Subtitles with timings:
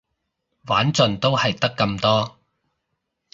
[0.65, 2.35] 玩盡都係得咁多